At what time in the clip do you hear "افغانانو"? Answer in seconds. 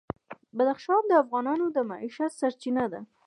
1.23-1.65